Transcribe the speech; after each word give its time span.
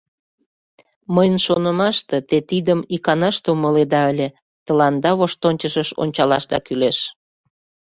Мыйын 1.15 1.37
шонымаште, 1.45 2.17
те 2.29 2.37
тидым 2.49 2.79
иканаште 2.95 3.47
умыледа 3.55 4.01
ыле, 4.11 4.27
тыланда 4.65 5.11
воштончышыш 5.19 5.89
ончалашда 6.01 6.57
кӱлеш. 6.65 6.97